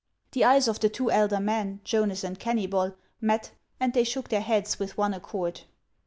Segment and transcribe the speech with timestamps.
[0.31, 4.41] The eyes of the two elder men, Jonas and Kennybol, met, and they shook their
[4.41, 5.61] heads with one accord.